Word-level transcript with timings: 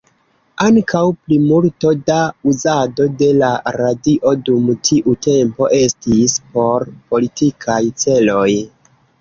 Ankaŭ 0.67 1.01
plimulto 1.25 1.91
da 2.07 2.15
uzado 2.53 3.07
de 3.19 3.29
la 3.41 3.51
radio 3.77 4.33
dum 4.49 4.73
tiu 4.89 5.15
tempo 5.29 5.71
estis 5.83 6.39
por 6.57 6.91
politikaj 7.13 7.81
celoj. 8.07 8.49